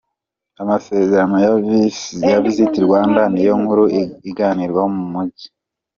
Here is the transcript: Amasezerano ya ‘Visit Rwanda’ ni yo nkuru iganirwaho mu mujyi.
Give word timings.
Amasezerano 0.61 1.35
ya 2.29 2.37
‘Visit 2.43 2.73
Rwanda’ 2.85 3.21
ni 3.33 3.41
yo 3.47 3.53
nkuru 3.61 3.83
iganirwaho 4.29 4.89
mu 4.97 5.05
mujyi. 5.13 5.47